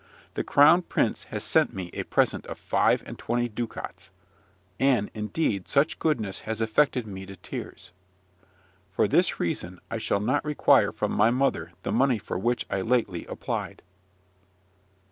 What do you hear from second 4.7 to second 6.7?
and, indeed, such goodness has